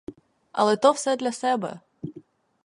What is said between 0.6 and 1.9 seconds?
то все для себе.